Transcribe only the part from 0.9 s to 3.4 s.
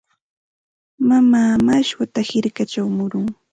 Mamaa mashwata hirkachaw murun.